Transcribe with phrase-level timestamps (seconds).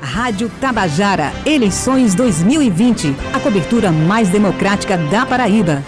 [0.00, 3.14] Rádio Tabajara, eleições 2020.
[3.32, 5.82] A cobertura mais democrática da Paraíba.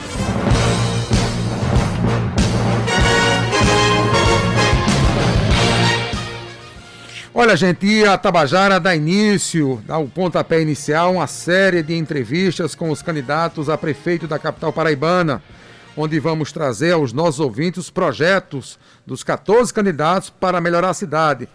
[7.32, 12.90] Olha, gente, a Tabajara dá início, dá o pontapé inicial, uma série de entrevistas com
[12.90, 15.40] os candidatos a prefeito da capital paraibana,
[15.96, 21.48] onde vamos trazer aos nossos ouvintes os projetos dos 14 candidatos para melhorar a cidade.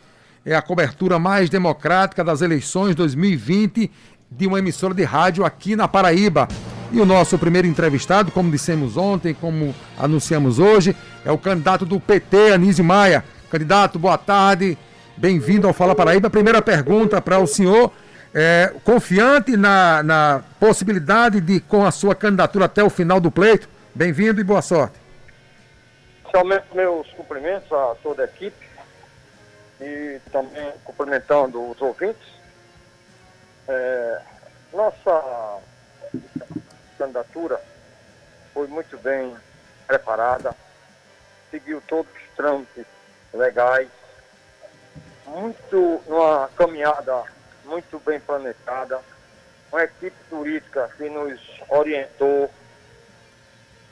[0.48, 3.90] É a cobertura mais democrática das eleições 2020
[4.30, 6.48] de uma emissora de rádio aqui na Paraíba.
[6.92, 10.96] E o nosso primeiro entrevistado, como dissemos ontem, como anunciamos hoje,
[11.26, 13.26] é o candidato do PT, Anísio Maia.
[13.50, 14.78] Candidato, boa tarde.
[15.18, 16.30] Bem-vindo ao Fala Paraíba.
[16.30, 17.92] Primeira pergunta para o senhor.
[18.32, 23.68] É, confiante na, na possibilidade de, com a sua candidatura até o final do pleito?
[23.96, 24.94] Bem-vindo e boa sorte.
[26.24, 28.65] Inicialmente, meus cumprimentos a toda a equipe
[29.80, 32.28] e também cumprimentando os ouvintes.
[33.68, 34.22] É,
[34.72, 35.60] nossa
[36.98, 37.60] candidatura
[38.54, 39.36] foi muito bem
[39.88, 40.56] preparada,
[41.52, 42.86] seguiu todos os trâmites
[43.34, 43.90] legais,
[45.26, 47.24] muito numa caminhada
[47.66, 49.02] muito bem planejada,
[49.72, 52.50] uma equipe jurídica que nos orientou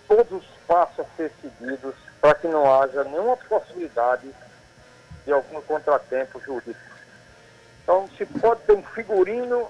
[0.07, 4.29] todos os passos a ser seguidos para que não haja nenhuma possibilidade
[5.25, 6.79] de algum contratempo jurídico.
[7.83, 9.67] Então, se pode ter um figurino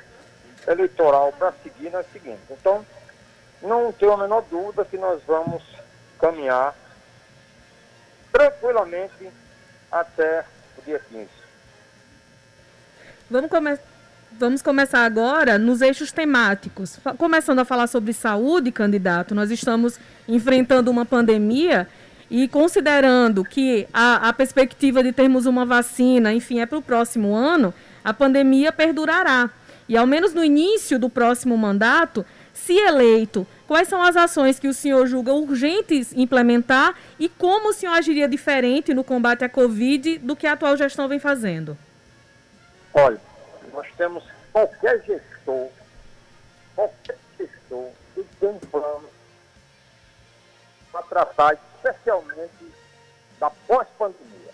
[0.67, 2.39] eleitoral para seguir, nós seguimos.
[2.49, 2.85] Então,
[3.61, 5.63] não tenho a menor dúvida que nós vamos
[6.19, 6.75] caminhar
[8.31, 9.31] tranquilamente
[9.91, 10.45] até
[10.77, 11.29] o dia 15.
[13.29, 13.77] Vamos, come
[14.39, 16.99] Vamos começar agora nos eixos temáticos.
[17.17, 21.87] Começando a falar sobre saúde, candidato, nós estamos enfrentando uma pandemia
[22.33, 27.35] e considerando que a, a perspectiva de termos uma vacina, enfim, é para o próximo
[27.35, 27.71] ano,
[28.03, 29.51] a pandemia perdurará.
[29.87, 34.67] E ao menos no início do próximo mandato, se eleito, quais são as ações que
[34.67, 40.17] o senhor julga urgentes implementar e como o senhor agiria diferente no combate à Covid
[40.17, 41.77] do que a atual gestão vem fazendo?
[42.95, 43.21] Olha,
[43.71, 45.67] nós temos qualquer gestor,
[46.75, 49.07] qualquer gestor que tem um plano
[50.91, 52.71] para tratar especialmente
[53.39, 54.53] da pós-pandemia.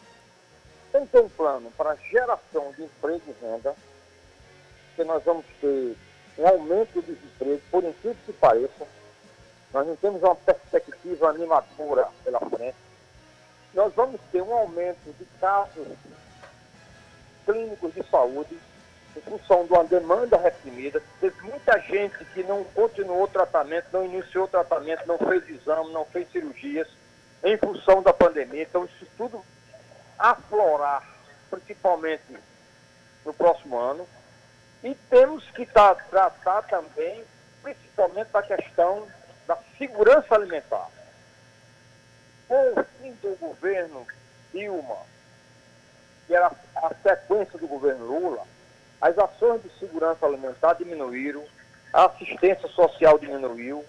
[0.92, 3.76] Tem que ter um plano para geração de emprego e renda,
[4.96, 5.96] que nós vamos ter
[6.38, 8.88] um aumento do desemprego, por incrível que pareça.
[9.72, 12.78] Nós não temos uma perspectiva animadora pela frente.
[13.74, 15.88] Nós vamos ter um aumento de casos
[17.46, 18.58] clínicos de saúde,
[19.16, 21.02] em função de uma demanda reprimida.
[21.20, 25.92] Teve muita gente que não continuou o tratamento, não iniciou o tratamento, não fez exame,
[25.92, 26.88] não fez cirurgias,
[27.44, 28.64] em função da pandemia.
[28.64, 29.44] Então, isso tudo
[30.18, 31.08] aflorar,
[31.50, 32.38] principalmente
[33.26, 34.08] no próximo ano.
[34.84, 37.24] E temos que tá, tratar também,
[37.62, 39.08] principalmente, da questão
[39.48, 40.88] da segurança alimentar.
[42.48, 44.06] Com o fim do governo
[44.54, 44.98] Dilma,
[46.28, 48.46] que era a sequência do governo Lula,
[49.02, 51.44] as ações de segurança alimentar diminuíram,
[51.94, 53.84] a assistência social diminuiu.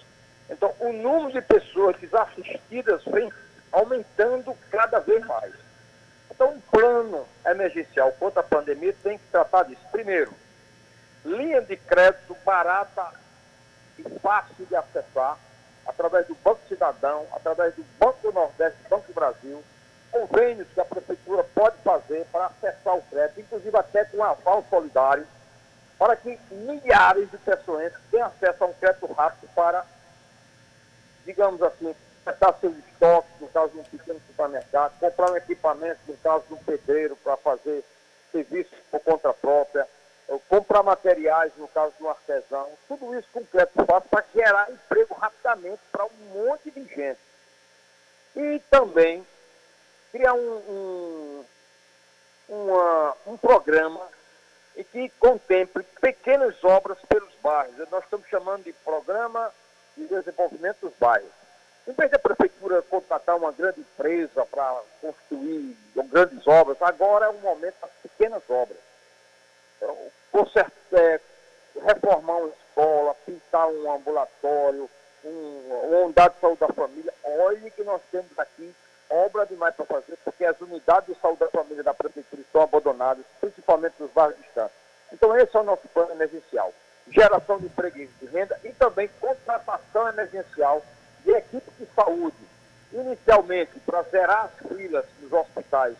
[0.50, 3.32] Então, o número de pessoas desassistidas vem
[3.70, 5.54] aumentando cada vez mais.
[6.30, 9.80] Então, um plano emergencial contra a pandemia tem que tratar disso.
[9.92, 10.32] Primeiro,
[11.24, 13.12] linha de crédito barata
[13.98, 15.38] e fácil de acessar,
[15.86, 19.62] através do Banco Cidadão, através do Banco do Nordeste, Banco do Brasil,
[20.10, 25.26] convênios que a prefeitura pode fazer para acessar o crédito, inclusive até com aval solidário,
[25.98, 29.84] para que milhares de pessoas tenham acesso a um crédito rápido para,
[31.30, 31.94] digamos assim,
[32.26, 36.54] acessar seus estoques, no caso de um pequeno supermercado, comprar um equipamento, no caso de
[36.54, 37.84] um pedreiro, para fazer
[38.32, 39.86] serviços por conta própria,
[40.48, 45.14] comprar materiais, no caso de um artesão, tudo isso com crédito fácil para gerar emprego
[45.14, 47.20] rapidamente para um monte de gente.
[48.36, 49.26] E também
[50.12, 51.44] criar um, um,
[52.48, 54.06] uma, um programa
[54.76, 57.88] e que contemple pequenas obras pelos bairros.
[57.90, 59.52] Nós estamos chamando de Programa
[60.00, 61.30] de Desenvolvimento dos Bairros.
[61.86, 65.76] Em vez da prefeitura contratar uma grande empresa para construir
[66.08, 68.78] grandes obras, agora é o momento das pequenas obras.
[69.76, 69.96] Então,
[70.92, 71.20] é,
[71.84, 74.90] reformar uma escola, pintar um ambulatório,
[75.24, 77.12] um, uma unidade de saúde da família.
[77.24, 78.74] Olhe que nós temos aqui
[79.10, 83.24] obra demais para fazer, porque as unidades de saúde da família da prefeitura estão abandonadas,
[83.40, 84.76] principalmente nos bairros distantes.
[85.12, 86.72] Então, esse é o nosso plano emergencial
[87.08, 90.84] geração de emprego e de renda e também contratação emergencial
[91.24, 92.36] de equipe de saúde,
[92.92, 95.96] inicialmente para zerar as filas nos hospitais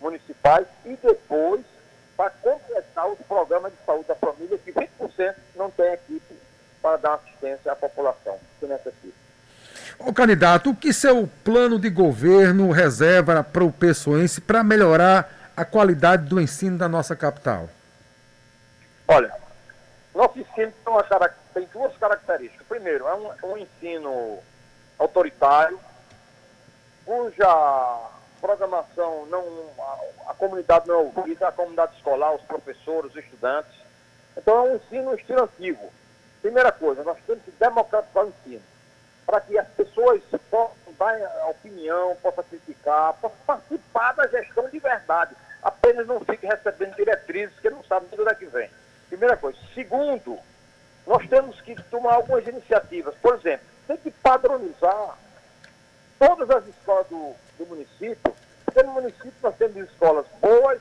[0.00, 1.62] municipais e depois
[2.16, 6.34] para completar os programas de saúde da família, que 20% não tem equipe
[6.80, 9.24] para dar assistência à população que necessita.
[9.98, 15.64] O candidato, o que seu plano de governo reserva para o pessoense para melhorar a
[15.64, 17.68] qualidade do ensino da nossa capital?
[19.06, 19.32] Olha,
[20.14, 20.72] nosso ensino
[21.52, 22.66] tem, duas características.
[22.68, 24.38] Primeiro, é um, um ensino
[24.98, 25.78] autoritário,
[27.04, 29.44] cuja programação não.
[29.78, 33.72] A, a, comunidade não é ouvida, a comunidade escolar, os professores, os estudantes.
[34.36, 35.92] Então é um ensino estilo antigo.
[36.40, 38.62] Primeira coisa, nós temos que democratizar o ensino,
[39.24, 45.34] para que as pessoas possam dar opinião, possam criticar, possam participar da gestão de verdade.
[45.62, 48.70] Apenas não fique recebendo diretrizes que não sabem de onde é que vem.
[49.14, 49.56] Primeira coisa.
[49.72, 50.40] Segundo,
[51.06, 53.14] nós temos que tomar algumas iniciativas.
[53.22, 55.16] Por exemplo, tem que padronizar
[56.18, 58.34] todas as escolas do, do município,
[58.64, 60.80] porque no município nós temos escolas boas,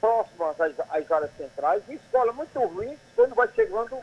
[0.00, 3.98] próximas às, às áreas centrais, e escolas muito ruins quando vai chegando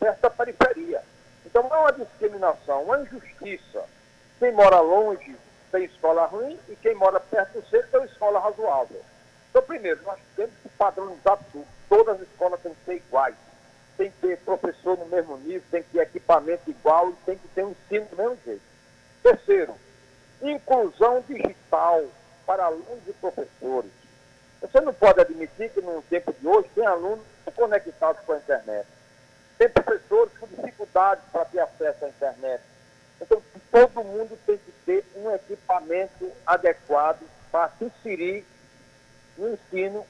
[0.00, 1.00] perto da periferia.
[1.46, 3.84] Então não é uma discriminação, uma injustiça.
[4.40, 5.36] Quem mora longe
[5.70, 9.00] tem escola ruim e quem mora perto do centro tem escola razoável.
[9.48, 11.77] Então, primeiro, nós temos que padronizar tudo.
[11.88, 13.34] Todas as escolas têm que ser iguais.
[13.96, 17.48] Tem que ter professor no mesmo nível, tem que ter equipamento igual e tem que
[17.48, 18.62] ter um ensino do mesmo jeito.
[19.22, 19.74] Terceiro,
[20.42, 22.04] inclusão digital
[22.46, 23.90] para alunos e professores.
[24.60, 27.24] Você não pode admitir que no tempo de hoje tem alunos
[27.54, 28.86] conectados com a internet.
[29.56, 32.62] Tem professores com dificuldades para ter acesso à internet.
[33.20, 37.20] Então, todo mundo tem que ter um equipamento adequado
[37.50, 38.46] para se inserir
[39.36, 40.06] no ensino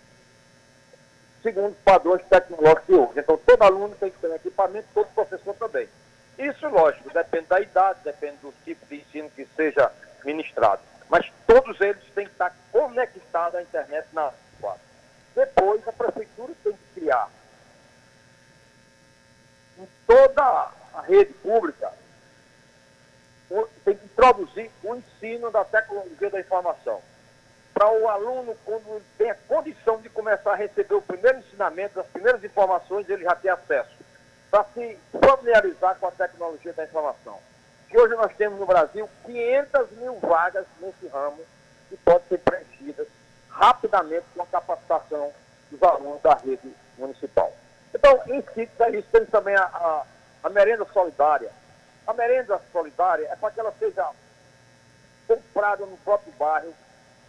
[1.43, 3.13] segundo os padrões tecnológicos de hoje.
[3.17, 5.89] Então, todo aluno tem que ter um equipamento, todo professor também.
[6.39, 9.91] Isso, lógico, depende da idade, depende do tipo de ensino que seja
[10.25, 10.81] ministrado.
[11.09, 14.81] Mas todos eles têm que estar conectados à internet na quadra.
[15.35, 17.29] Depois, a prefeitura tem que criar
[19.79, 20.43] em toda
[20.95, 21.93] a rede pública,
[23.85, 27.01] tem que introduzir o ensino da tecnologia da informação.
[27.79, 32.07] Para o aluno, quando tem a condição de começar a receber o primeiro ensinamento, as
[32.09, 33.95] primeiras informações, ele já tem acesso
[34.51, 37.39] para se familiarizar com a tecnologia da informação.
[37.89, 41.39] Que hoje nós temos no Brasil 500 mil vagas nesse ramo
[41.89, 43.07] que podem ser preenchidas
[43.49, 45.33] rapidamente com a capacitação
[45.71, 47.53] dos alunos da rede municipal.
[47.95, 49.07] Então, em síntese, é isso.
[49.13, 50.03] Temos também a, a,
[50.43, 51.53] a merenda solidária.
[52.05, 54.05] A merenda solidária é para que ela seja
[55.29, 56.75] comprada no próprio bairro,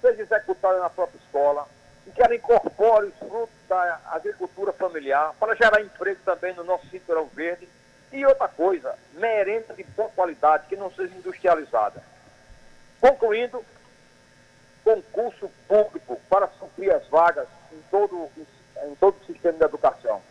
[0.02, 1.68] seja executada na própria escola,
[2.08, 6.88] e que ela incorpore os frutos da agricultura familiar, para gerar emprego também no nosso
[6.88, 7.68] cinturão verde.
[8.12, 12.02] E outra coisa, merenda de boa qualidade, que não seja industrializada.
[13.00, 13.64] Concluindo,
[14.84, 18.30] concurso público para suprir as vagas em todo,
[18.84, 20.22] em todo o sistema de educação.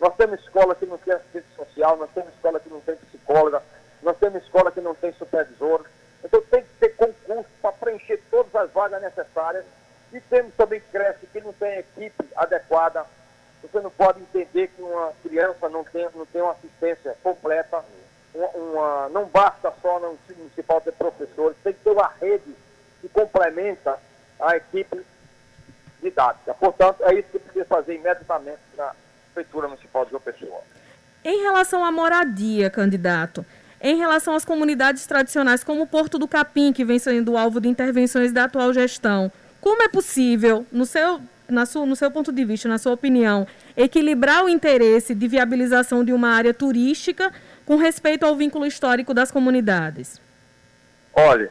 [0.00, 3.62] Nós temos escola que não tem assistente social, nós temos escola que não tem psicóloga,
[4.02, 5.84] nós temos escola que não tem supervisor.
[6.26, 9.64] Então tem que ter concurso para preencher todas as vagas necessárias
[10.12, 13.06] e temos também creche que não tem equipe adequada.
[13.62, 17.84] Você não pode entender que uma criança não tem, não tem uma assistência completa.
[18.34, 22.54] Uma, uma, não basta só no municipal ter professores, tem que ter uma rede
[23.00, 23.98] que complementa
[24.38, 25.00] a equipe
[26.02, 26.52] didática.
[26.54, 28.92] Portanto, é isso que precisa fazer imediatamente na
[29.32, 30.60] Prefeitura Municipal de João Pessoa.
[31.24, 33.44] Em relação à moradia, candidato,
[33.80, 37.68] em relação às comunidades tradicionais, como o Porto do Capim, que vem sendo alvo de
[37.68, 39.30] intervenções da atual gestão,
[39.60, 44.44] como é possível, no seu, na no seu ponto de vista, na sua opinião, equilibrar
[44.44, 47.32] o interesse de viabilização de uma área turística
[47.64, 50.20] com respeito ao vínculo histórico das comunidades?
[51.12, 51.50] Olha,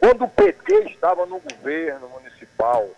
[0.00, 2.90] quando o PT estava no governo municipal,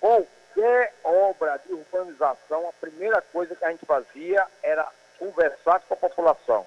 [0.00, 4.88] qualquer obra de urbanização, a primeira coisa que a gente fazia era
[5.18, 6.66] conversar com a população.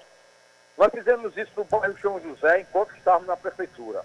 [0.78, 4.04] Nós fizemos isso no bairro São José enquanto estávamos na prefeitura.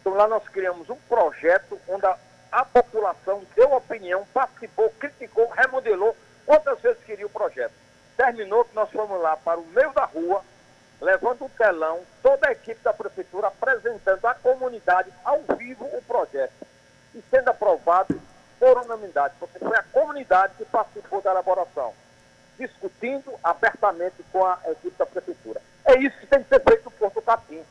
[0.00, 2.16] Então lá nós criamos um projeto onde a,
[2.52, 7.72] a população deu opinião, participou, criticou, remodelou quantas vezes queria o projeto.
[8.16, 10.44] Terminou que nós fomos lá para o meio da rua,
[11.00, 16.52] levando um telão, toda a equipe da prefeitura apresentando à comunidade ao vivo o projeto.
[17.16, 18.22] E sendo aprovado
[18.60, 21.92] por unanimidade, porque foi a comunidade que participou da elaboração,
[22.56, 25.60] discutindo abertamente com a equipe da prefeitura.
[25.84, 27.62] É isso que tem que ser feito no Porto Capim.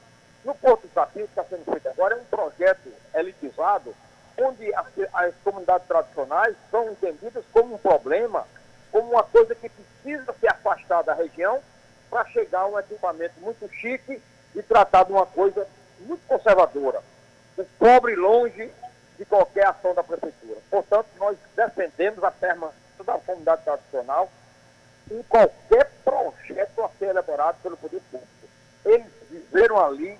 [0.43, 3.95] No Porto Capim, que está sendo feito agora, é um projeto elitizado,
[4.37, 8.45] onde as, as comunidades tradicionais são entendidas como um problema,
[8.91, 11.61] como uma coisa que precisa se afastar da região
[12.09, 14.21] para chegar a um equipamento muito chique
[14.55, 15.65] e tratar de uma coisa
[15.99, 17.01] muito conservadora.
[17.57, 18.71] O pobre longe
[19.17, 20.59] de qualquer ação da prefeitura.
[20.69, 24.29] Portanto, nós defendemos a permanência da comunidade tradicional
[25.09, 28.31] em qualquer projeto a ser elaborado pelo poder público.
[28.85, 30.19] eles viveram ali,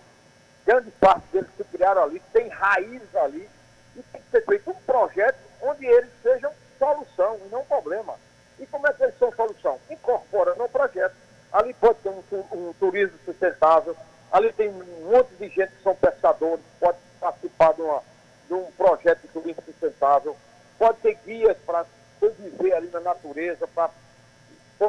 [0.66, 3.50] grande parte deles se criaram ali, tem raízes ali,
[3.96, 8.16] e tem que ser feito um projeto onde eles sejam solução e não problema.
[8.60, 9.80] E como é que eles são solução?
[9.90, 11.16] Incorpora no projeto.
[11.52, 12.24] Ali pode ter um,
[12.54, 13.96] um turismo sustentável,
[14.32, 18.02] ali tem um monte de gente que são pescadores, pode participar de, uma,
[18.48, 20.38] de um projeto de turismo sustentável,
[20.80, 21.86] pode ter guias para
[22.22, 23.90] viver ali na natureza, para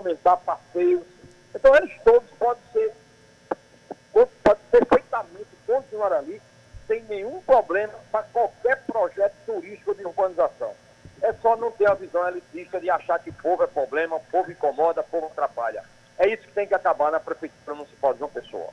[0.03, 1.03] fomentar passeios.
[1.55, 2.93] Então eles todos podem ser,
[4.13, 6.41] pode perfeitamente continuar ali
[6.87, 10.73] sem nenhum problema para qualquer projeto turístico de urbanização.
[11.23, 15.03] É só não ter a visão elitista de achar que povo é problema, povo incomoda,
[15.03, 15.85] povo atrapalha.
[16.19, 18.71] É isso que tem que acabar na Prefeitura Municipal de João Pessoa.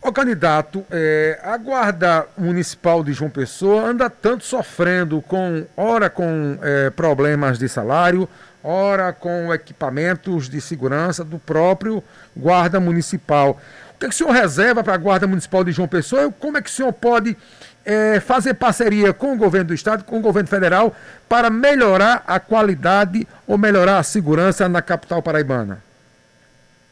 [0.00, 6.58] O candidato, é, a Guarda Municipal de João Pessoa anda tanto sofrendo com, ora com
[6.62, 8.28] é, problemas de salário,
[8.64, 12.02] ora com equipamentos de segurança do próprio
[12.34, 13.60] Guarda Municipal.
[13.94, 16.56] O que, é que o senhor reserva para a Guarda Municipal de João Pessoa como
[16.56, 17.36] é que o senhor pode
[17.84, 20.96] é, fazer parceria com o governo do estado, com o governo federal,
[21.28, 25.82] para melhorar a qualidade ou melhorar a segurança na capital paraibana?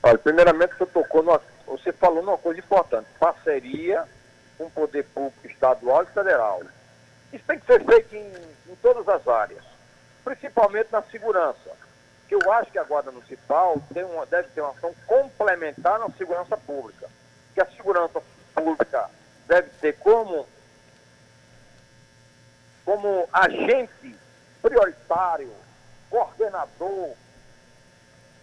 [0.03, 4.05] Olha, primeiramente você tocou numa, você falou numa coisa importante, parceria
[4.59, 6.63] com o poder público estadual e federal.
[7.33, 8.27] Isso tem que ser feito em,
[8.71, 9.63] em todas as áreas,
[10.25, 11.77] principalmente na segurança.
[12.29, 16.09] Que eu acho que a Guarda Municipal tem uma, deve ter uma ação complementar na
[16.11, 17.09] segurança pública.
[17.55, 18.23] Que a segurança
[18.55, 19.11] pública
[19.47, 20.47] deve ter como
[22.85, 24.17] como agente
[24.61, 25.53] prioritário,
[26.11, 27.15] coordenador,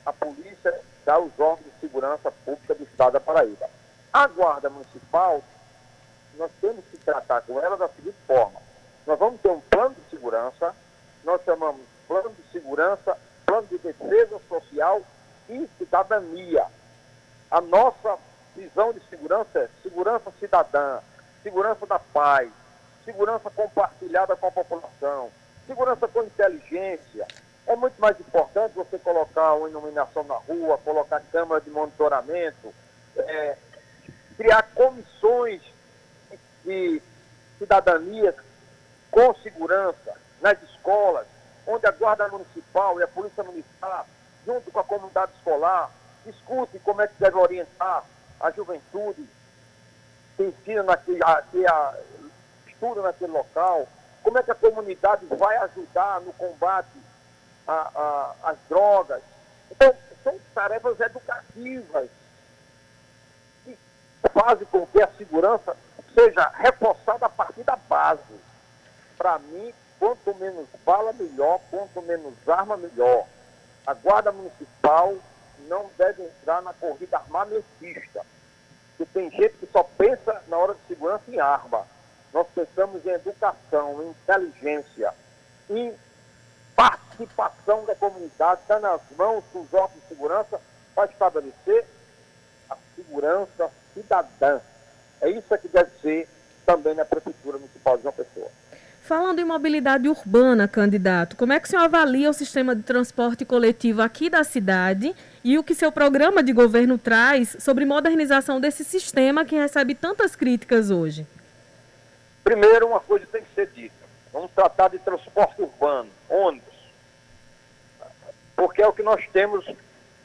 [0.05, 3.69] a polícia dá os órgãos de segurança pública do Estado da Paraíba.
[4.11, 5.43] A Guarda Municipal,
[6.35, 8.59] nós temos que tratar com ela da seguinte forma.
[9.05, 10.75] Nós vamos ter um plano de segurança,
[11.23, 15.01] nós chamamos plano de segurança, plano de defesa social
[15.49, 16.65] e cidadania.
[17.51, 18.17] A nossa
[18.55, 20.99] visão de segurança é segurança cidadã,
[21.43, 22.49] segurança da paz,
[23.05, 25.31] segurança compartilhada com a população,
[25.65, 27.27] segurança com inteligência.
[27.67, 32.73] É muito mais importante você colocar uma iluminação na rua, colocar câmeras de monitoramento,
[33.15, 33.57] é,
[34.35, 35.61] criar comissões
[36.63, 37.01] de
[37.57, 38.35] cidadania
[39.11, 41.27] com segurança nas escolas,
[41.67, 44.05] onde a Guarda Municipal e a Polícia Municipal,
[44.45, 45.91] junto com a comunidade escolar,
[46.25, 48.03] discutem como é que deve orientar
[48.39, 49.27] a juventude
[50.37, 51.93] que ensina que a, que a
[52.65, 53.87] estrutura naquele local,
[54.23, 56.87] como é que a comunidade vai ajudar no combate
[58.43, 59.21] às drogas.
[59.69, 59.93] Então,
[60.23, 62.09] são tarefas educativas
[63.63, 63.77] que
[64.33, 65.75] fazem com que a segurança
[66.13, 68.21] seja reforçada a partir da base.
[69.17, 73.27] Para mim, quanto menos bala, melhor, quanto menos arma, melhor.
[73.85, 75.15] A Guarda Municipal
[75.67, 78.25] não deve entrar na corrida armamentista.
[78.97, 81.85] Porque tem gente que só pensa na hora de segurança em arma.
[82.33, 85.13] Nós pensamos em educação, em inteligência,
[85.69, 85.93] em
[86.75, 90.61] participação da comunidade, está nas mãos dos órgãos de segurança
[90.95, 91.85] para estabelecer
[92.69, 94.61] a segurança cidadã.
[95.21, 96.29] É isso que deve ser
[96.65, 98.49] também na Prefeitura Municipal de João Pessoa.
[99.09, 103.43] Falando em mobilidade urbana, candidato, como é que o senhor avalia o sistema de transporte
[103.43, 108.85] coletivo aqui da cidade e o que seu programa de governo traz sobre modernização desse
[108.85, 111.25] sistema que recebe tantas críticas hoje?
[112.43, 113.95] Primeiro, uma coisa tem que ser dita.
[114.31, 116.75] Vamos tratar de transporte urbano, ônibus.
[118.55, 119.65] Porque é o que nós temos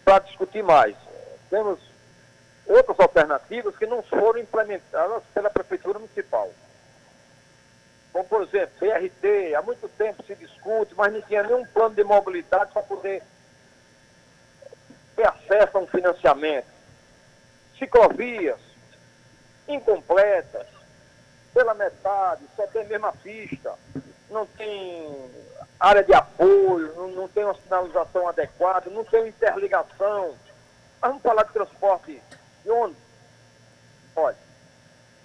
[0.04, 0.94] para discutir mais.
[1.48, 1.78] Temos
[2.66, 6.52] outras alternativas que não foram implementadas pela Prefeitura Municipal.
[8.14, 12.04] Como, por exemplo, BRT, há muito tempo se discute, mas não tinha nenhum plano de
[12.04, 13.24] mobilidade para poder
[15.16, 16.68] ter acesso a um financiamento.
[17.76, 18.60] Ciclovias
[19.66, 20.64] incompletas,
[21.52, 23.74] pela metade, só tem a mesma pista,
[24.30, 25.30] não tem
[25.80, 30.36] área de apoio, não, não tem uma sinalização adequada, não tem interligação.
[31.00, 32.22] Mas vamos falar de transporte
[32.62, 33.02] de ônibus?
[34.14, 34.36] Olha,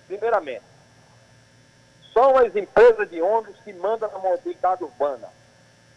[0.08, 0.69] primeiramente,
[2.13, 5.30] são as empresas de ônibus que mandam na mobilidade urbana.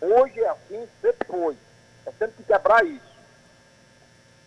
[0.00, 0.88] Hoje é assim,
[1.26, 1.56] foi.
[2.04, 3.12] Nós temos que quebrar isso.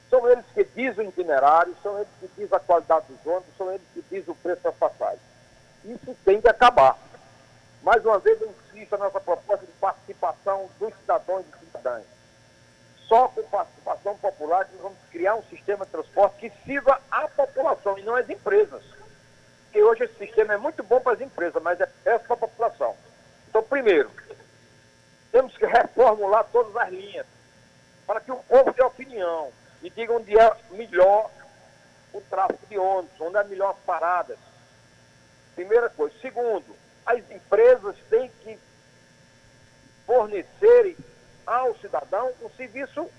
[0.10, 3.72] São eles que dizem o itinerário, são eles que dizem a qualidade dos ônibus, são
[3.72, 5.22] eles que dizem o preço das passagens.
[5.84, 6.98] Isso tem que acabar.
[7.82, 12.04] Mais uma vez, eu insisto a nossa proposta de participação dos cidadãos e cidadãs.
[13.08, 17.98] Só com participação popular nós vamos criar um sistema de transporte que sirva à população
[18.00, 18.84] e não às empresas.
[19.66, 22.50] Porque hoje esse sistema é muito bom para as empresas, mas é péssimo para a
[22.50, 22.96] população.
[23.50, 24.10] Então, primeiro,
[25.32, 27.28] temos que reformular todas as linhas
[28.08, 29.52] para que o povo dê opinião
[29.84, 31.32] e diga onde é melhor
[32.14, 34.38] o tráfego de ônibus, onde é melhor as paradas.
[35.56, 36.14] Primeira coisa.
[36.22, 36.76] Segundo,
[37.06, 38.60] as empresas têm que
[40.06, 40.96] fornecerem
[41.46, 43.10] ao cidadão um serviço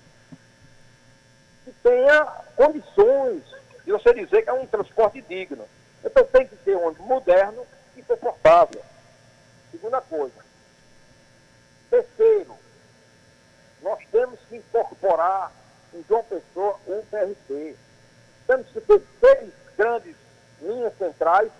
[1.63, 3.43] que tenha condições
[3.83, 5.67] de você dizer que é um transporte digno.
[6.03, 7.65] Então tem que ter um ônibus moderno
[7.95, 8.81] e confortável.
[9.71, 10.45] Segunda coisa.
[11.89, 12.57] Terceiro,
[13.81, 15.51] nós temos que incorporar
[15.97, 17.75] em João Pessoa o PRT.
[18.45, 20.15] Temos que ter seis grandes
[20.61, 21.51] linhas centrais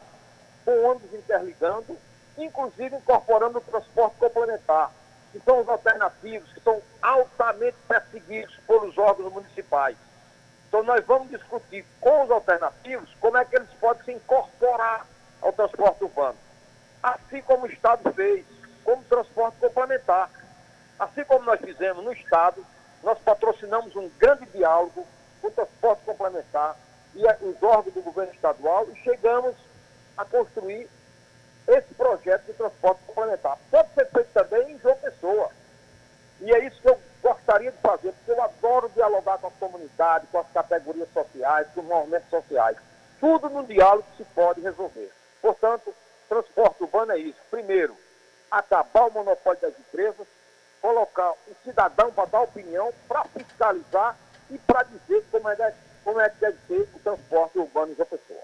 [0.63, 1.98] com ônibus interligando,
[2.38, 4.91] inclusive incorporando o transporte complementar,
[5.32, 9.98] que são os alternativos, que são altamente perseguidos pelos órgãos municipais.
[10.67, 15.06] Então nós vamos discutir com os alternativos como é que eles podem se incorporar
[15.41, 16.38] ao transporte urbano.
[17.01, 18.46] Assim como o Estado fez,
[18.84, 20.29] como transporte complementar.
[21.00, 22.65] Assim como nós fizemos no Estado,
[23.04, 25.06] nós patrocinamos um grande diálogo
[25.42, 26.75] com o transporte complementar
[27.16, 29.56] e os órgãos do governo estadual e chegamos
[30.18, 30.89] a construir
[31.68, 33.58] esse projeto de transporte complementar.
[33.70, 35.50] Pode ser feito também em João Pessoa.
[36.39, 40.27] E é isso que eu gostaria de fazer, porque eu adoro dialogar com a comunidade,
[40.27, 42.77] com as categorias sociais, com os movimentos sociais.
[43.20, 45.12] Tudo no diálogo se pode resolver.
[45.42, 45.94] Portanto,
[46.30, 47.39] transporte urbano é isso.
[47.50, 47.98] Primeiro,
[48.51, 50.27] acabar o monopólio das empresas,
[50.88, 54.15] colocar o cidadão para dar opinião, para fiscalizar
[54.50, 58.08] e para dizer como é, como é que deve ser o transporte urbano em João
[58.08, 58.39] Pessoa.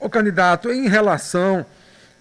[0.00, 1.64] O candidato, em relação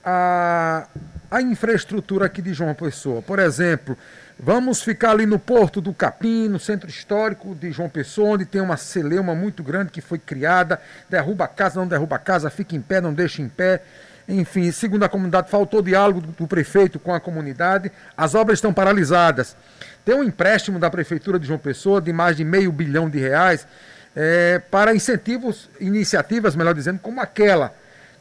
[0.04, 0.88] à,
[1.32, 3.98] à infraestrutura aqui de João Pessoa, por exemplo,
[4.38, 8.62] vamos ficar ali no Porto do Capim, no centro histórico de João Pessoa, onde tem
[8.62, 10.80] uma celeuma muito grande que foi criada,
[11.10, 13.82] derruba a casa, não derruba a casa, fica em pé, não deixa em pé.
[14.28, 19.56] Enfim, segundo a comunidade, faltou diálogo do, prefeito com a comunidade, as obras estão paralisadas.
[20.04, 23.68] Tem um empréstimo da Prefeitura de João Pessoa de mais de meio bilhão de reais
[24.16, 27.74] é, para incentivos, iniciativas, melhor dizendo, como aquela.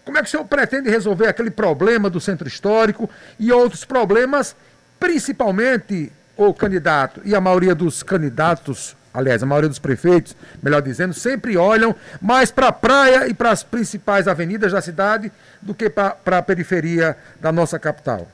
[0.05, 4.55] Como é que o senhor pretende resolver aquele problema do centro histórico e outros problemas,
[5.01, 11.14] principalmente o candidato e a maioria dos candidatos, aliás, a maioria dos prefeitos, melhor dizendo,
[11.14, 15.31] sempre olham mais para a praia e para as principais avenidas da cidade
[15.62, 18.27] do que para a periferia da nossa capital?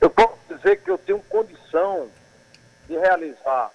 [0.00, 2.08] Eu posso dizer que eu tenho condição
[2.88, 3.70] de realizar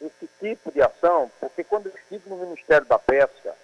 [0.00, 3.54] esse tipo de ação, porque quando eu estive no Ministério da Pesca,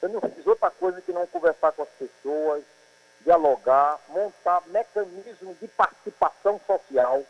[0.00, 2.62] eu não fiz outra coisa que não conversar com as pessoas,
[3.24, 7.24] dialogar, montar mecanismos de participação social,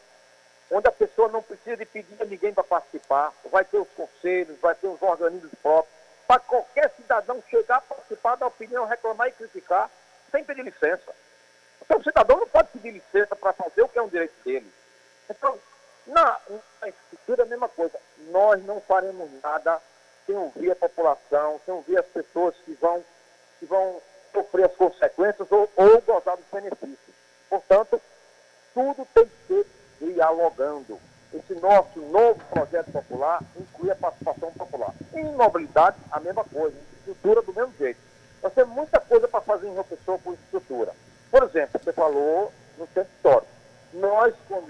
[0.71, 4.59] onde a pessoa não precisa de pedir a ninguém para participar, vai ter os conselhos,
[4.61, 9.91] vai ter os organismos próprios, para qualquer cidadão chegar, participar da opinião, reclamar e criticar,
[10.31, 11.15] sem pedir licença.
[11.81, 14.71] Então o cidadão não pode pedir licença para fazer o que é um direito dele.
[15.31, 15.59] Então,
[16.07, 16.39] na,
[16.81, 17.99] na estrutura, a mesma coisa.
[18.31, 19.81] Nós não faremos nada
[20.27, 23.03] sem ouvir a população, sem ouvir as pessoas que vão,
[23.59, 24.03] que vão
[24.33, 27.15] sofrer as consequências ou, ou gozar dos benefícios.
[27.49, 28.01] Portanto,
[28.75, 29.67] tudo tem que ser
[30.01, 30.99] dialogando.
[31.33, 34.95] Esse nosso novo projeto popular inclui a participação popular.
[35.15, 36.77] Em mobilidade, a mesma coisa.
[36.99, 38.01] Estrutura, do mesmo jeito.
[38.43, 40.93] Nós temos muita coisa para fazer em uma pessoa com estrutura.
[41.31, 43.49] Por exemplo, você falou no centro histórico.
[43.93, 44.69] Nós, como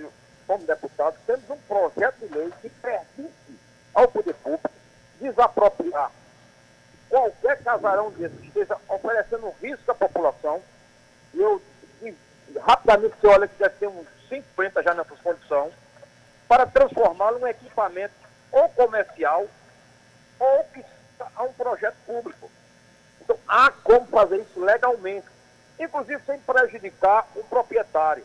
[0.49, 3.61] como deputados, temos um projeto de lei que permite
[3.93, 4.71] ao poder público
[5.21, 6.11] desapropriar
[7.11, 10.63] qualquer casarão desse que esteja oferecendo risco à população.
[11.35, 11.61] Eu
[12.03, 12.15] e,
[12.61, 15.71] rapidamente você olha que deve ter uns 50 já nessa condição,
[16.47, 18.15] para transformá-lo em equipamento
[18.51, 19.47] ou comercial
[20.39, 20.85] ou que
[21.37, 22.51] a um projeto público.
[23.21, 25.27] Então há como fazer isso legalmente,
[25.79, 28.25] inclusive sem prejudicar o proprietário,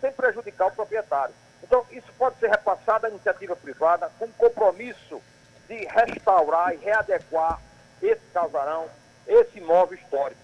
[0.00, 1.34] sem prejudicar o proprietário.
[1.64, 5.20] Então, isso pode ser repassado à iniciativa privada com compromisso
[5.66, 7.58] de restaurar e readequar
[8.02, 8.86] esse casarão,
[9.26, 10.40] esse imóvel histórico.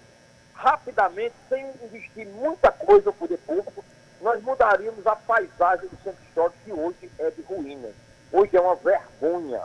[0.55, 3.85] Rapidamente, sem investir muita coisa no poder público,
[4.20, 7.94] nós mudaríamos a paisagem do centro histórico que hoje é de ruínas.
[8.33, 9.62] Hoje é uma vergonha.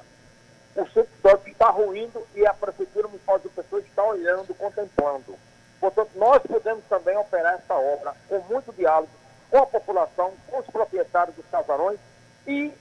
[0.76, 5.38] O centro histórico está ruindo e a Prefeitura Municipal de Pessoa está olhando, contemplando.
[5.80, 9.10] Portanto, nós podemos também operar essa obra com muito diálogo
[9.50, 12.00] com a população, com os proprietários dos casarões
[12.48, 12.74] e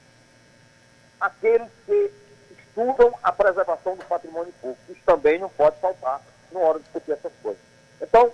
[1.20, 2.12] aqueles que
[2.50, 4.92] estudam a preservação do patrimônio público.
[4.92, 7.60] Isso também não pode faltar na hora de discutir essas coisas.
[8.00, 8.30] Então,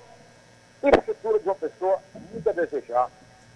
[0.83, 1.99] infraestrutura de uma pessoa,
[2.33, 3.11] muito a desejar.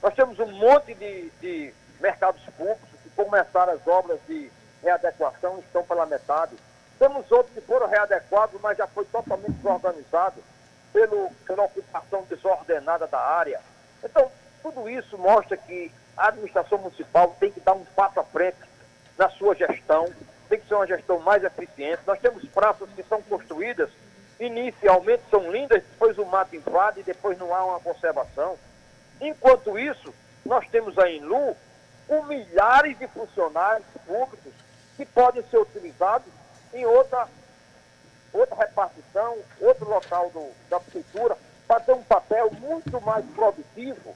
[0.05, 5.83] Nós temos um monte de, de mercados públicos que começaram as obras de readequação, estão
[5.83, 6.55] pela metade.
[6.99, 10.45] Temos outros que foram readequados, mas já foi totalmente desorganizado
[10.93, 13.63] pelo, pela ocupação desordenada da área.
[14.05, 14.31] Então,
[14.63, 18.59] tudo isso mostra que a administração municipal tem que dar um passo à frente
[19.17, 20.13] na sua gestão,
[20.51, 22.03] tem que ser uma gestão mais eficiente.
[22.07, 23.89] Nós temos praças que são construídas,
[24.39, 28.59] inicialmente são lindas, depois o mato invade e depois não há uma conservação.
[29.21, 31.57] Enquanto isso, nós temos aí em Lu
[32.07, 34.53] com milhares de funcionários públicos
[34.97, 36.29] que podem ser utilizados
[36.73, 37.29] em outra,
[38.33, 44.15] outra repartição, outro local do, da prefeitura, para ter um papel muito mais produtivo.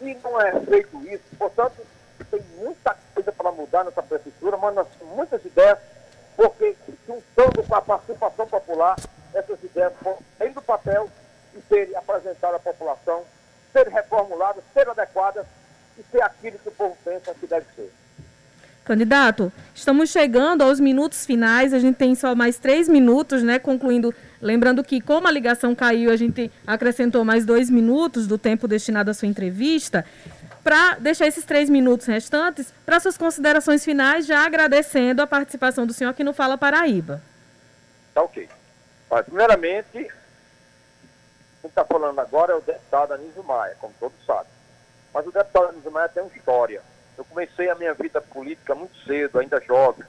[0.00, 1.24] E não é feito isso.
[1.38, 1.86] Portanto,
[2.30, 5.78] tem muita coisa para mudar nessa prefeitura, mas nós temos muitas ideias,
[6.36, 8.96] porque juntando com a participação popular,
[9.32, 11.08] essas ideias vão sair do papel
[11.54, 13.24] e serem apresentadas à população,
[13.74, 15.44] serem reformuladas, serem adequadas
[15.98, 17.92] e ser aquilo que o povo pensa que deve ser.
[18.84, 23.58] Candidato, estamos chegando aos minutos finais, a gente tem só mais três minutos, né?
[23.58, 28.68] Concluindo, lembrando que como a ligação caiu, a gente acrescentou mais dois minutos do tempo
[28.68, 30.04] destinado à sua entrevista.
[30.62, 35.92] Para deixar esses três minutos restantes para suas considerações finais, já agradecendo a participação do
[35.92, 37.22] senhor aqui no Fala Paraíba.
[38.14, 38.48] Tá ok.
[39.10, 40.08] Mas, primeiramente,
[41.64, 44.52] quem está falando agora é o deputado Anísio Maia, como todos sabem.
[45.14, 46.82] Mas o deputado Anísio Maia tem uma história.
[47.16, 50.04] Eu comecei a minha vida política muito cedo, ainda jovem,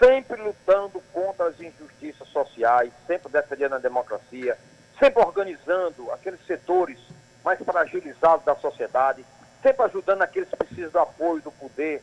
[0.00, 4.58] sempre lutando contra as injustiças sociais, sempre defendendo a democracia,
[4.98, 6.98] sempre organizando aqueles setores
[7.44, 9.24] mais fragilizados da sociedade,
[9.62, 12.02] sempre ajudando aqueles que precisam do apoio do poder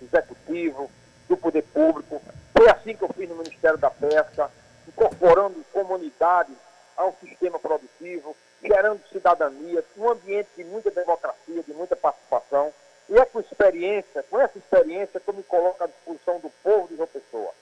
[0.00, 0.90] executivo,
[1.28, 2.22] do poder público.
[2.56, 4.50] Foi assim que eu fiz no Ministério da Pesca,
[4.88, 6.56] incorporando comunidades
[6.96, 12.72] ao sistema produtivo, gerando cidadania, um ambiente de muita democracia, de muita participação.
[13.08, 16.88] E é com experiência, com essa experiência que eu me coloco à disposição do povo
[16.88, 17.52] de João Pessoa.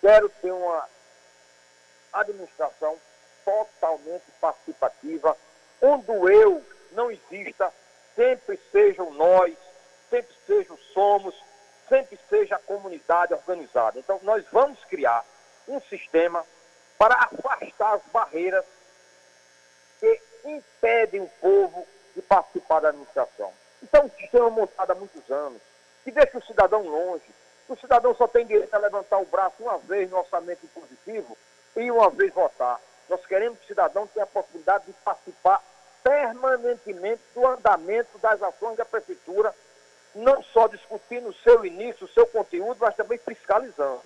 [0.00, 0.88] Quero ter uma
[2.12, 2.96] administração
[3.44, 5.36] totalmente participativa,
[5.80, 7.72] onde o eu não exista,
[8.14, 9.56] sempre sejam nós,
[10.10, 11.34] sempre sejam somos,
[11.88, 13.98] sempre seja a comunidade organizada.
[13.98, 15.24] Então, nós vamos criar
[15.66, 16.44] um sistema
[16.98, 18.64] para afastar as barreiras
[20.44, 23.52] impedem o povo de participar da administração.
[23.82, 25.60] Então, um sistema montado há muitos anos,
[26.04, 27.24] que deixa o cidadão longe.
[27.68, 31.36] O cidadão só tem direito a levantar o braço uma vez no orçamento impositivo
[31.76, 32.80] e uma vez votar.
[33.08, 35.62] Nós queremos que o cidadão tenha a possibilidade de participar
[36.02, 39.54] permanentemente do andamento das ações da prefeitura,
[40.14, 44.02] não só discutindo o seu início, o seu conteúdo, mas também fiscalizando.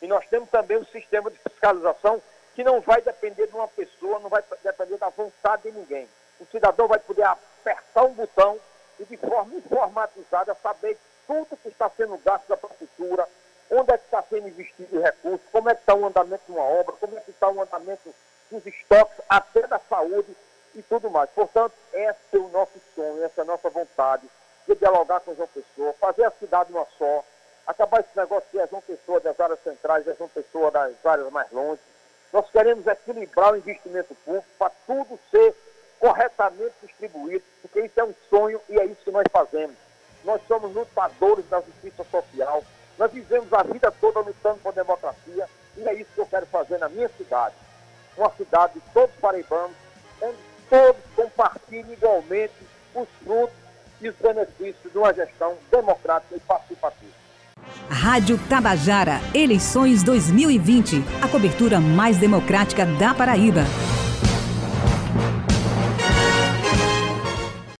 [0.00, 2.22] E nós temos também um sistema de fiscalização
[2.54, 6.08] que não vai depender de uma pessoa, não vai depender da vontade de ninguém.
[6.40, 8.58] O cidadão vai poder apertar um botão
[8.98, 13.28] e de forma informatizada saber tudo que está sendo gasto da prefeitura,
[13.70, 16.52] onde é que está sendo investido o recurso, como é que está o andamento de
[16.52, 18.14] uma obra, como é que está o andamento
[18.50, 20.36] dos estoques, até da saúde
[20.74, 21.30] e tudo mais.
[21.30, 24.28] Portanto, esse é o nosso sonho, essa é a nossa vontade
[24.66, 27.24] de dialogar com João Pessoa, fazer a cidade uma só,
[27.66, 31.80] acabar esse negócio de João Pessoa das áreas centrais, João Pessoa das áreas mais longe.
[32.32, 35.54] Nós queremos equilibrar o investimento público para tudo ser
[36.00, 39.76] corretamente distribuído, porque isso é um sonho e é isso que nós fazemos.
[40.24, 42.64] Nós somos lutadores da justiça social,
[42.98, 46.78] nós vivemos a vida toda lutando por democracia e é isso que eu quero fazer
[46.78, 47.54] na minha cidade.
[48.16, 49.76] Uma cidade de todos paraibanos,
[50.20, 52.54] onde todos compartilhem igualmente
[52.94, 53.56] os frutos
[54.00, 57.21] e os benefícios de uma gestão democrática e participativa.
[57.88, 63.64] Rádio Tabajara, eleições 2020, a cobertura mais democrática da Paraíba.